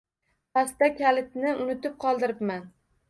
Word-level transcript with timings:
Pastda 0.57 0.89
kalitni 1.01 1.53
unutib 1.65 2.01
qoldiribman. 2.07 2.67